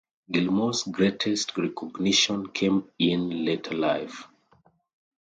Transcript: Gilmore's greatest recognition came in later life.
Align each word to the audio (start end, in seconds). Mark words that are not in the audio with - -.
Gilmore's 0.31 0.81
greatest 0.81 1.55
recognition 1.59 2.47
came 2.49 2.89
in 2.97 3.45
later 3.45 3.75
life. 3.75 4.23